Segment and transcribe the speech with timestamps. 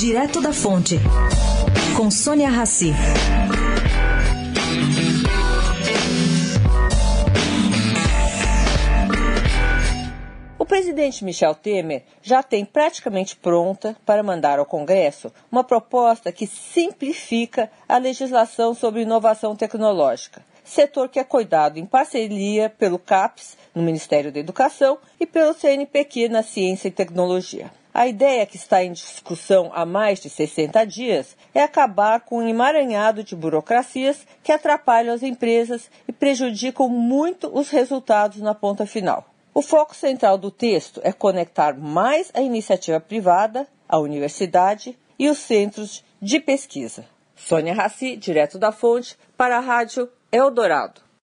[0.00, 0.96] Direto da Fonte,
[1.94, 2.90] com Sônia Rassi.
[10.58, 16.46] O presidente Michel Temer já tem praticamente pronta para mandar ao Congresso uma proposta que
[16.46, 23.82] simplifica a legislação sobre inovação tecnológica, setor que é cuidado em parceria pelo CAPES, no
[23.82, 27.79] Ministério da Educação, e pelo CNPq na Ciência e Tecnologia.
[27.92, 32.48] A ideia que está em discussão há mais de 60 dias é acabar com um
[32.48, 39.26] emaranhado de burocracias que atrapalham as empresas e prejudicam muito os resultados na ponta final.
[39.52, 45.38] O foco central do texto é conectar mais a iniciativa privada, a universidade e os
[45.38, 47.04] centros de pesquisa.
[47.34, 51.09] Sônia Raci, direto da fonte, para a Rádio Eldorado.